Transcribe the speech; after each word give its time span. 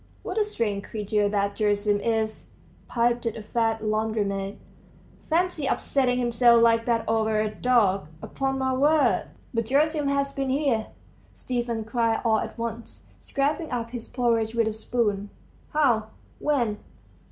"What 0.23 0.39
a 0.39 0.43
strange 0.43 0.85
creature 0.85 1.29
that 1.29 1.55
Gerasim 1.55 1.99
is!" 1.99 2.49
piped 2.87 3.27
a 3.27 3.43
fat 3.43 3.83
laundrymaid; 3.83 4.57
"fancy, 5.27 5.67
upsetting 5.67 6.17
himself 6.17 6.63
like 6.63 6.85
that 6.87 7.07
over 7.07 7.39
a 7.39 7.53
dog.... 7.53 8.07
Upon 8.19 8.57
my 8.57 8.73
word!" 8.73 9.25
"But 9.53 9.67
Gerasim 9.67 10.07
has 10.07 10.31
been 10.31 10.49
here," 10.49 10.87
Stepan 11.35 11.83
cried 11.83 12.21
all 12.25 12.39
at 12.39 12.57
once, 12.57 13.05
scraping 13.19 13.69
up 13.69 13.91
his 13.91 14.07
porridge 14.07 14.55
with 14.55 14.65
a 14.67 14.71
spoon. 14.71 15.29
"How? 15.69 16.07
when?" 16.39 16.79